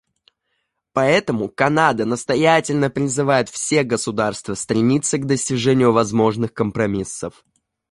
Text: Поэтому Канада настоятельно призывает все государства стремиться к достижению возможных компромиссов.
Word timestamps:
Поэтому 0.93 1.47
Канада 1.47 2.05
настоятельно 2.05 2.89
призывает 2.89 3.49
все 3.49 3.83
государства 3.83 4.55
стремиться 4.55 5.19
к 5.19 5.27
достижению 5.27 5.93
возможных 5.93 6.55
компромиссов. 6.55 7.45